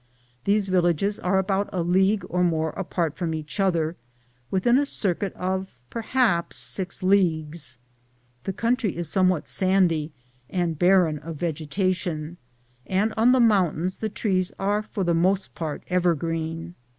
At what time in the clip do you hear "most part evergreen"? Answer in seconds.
15.13-16.73